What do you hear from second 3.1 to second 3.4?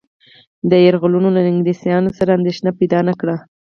کړه.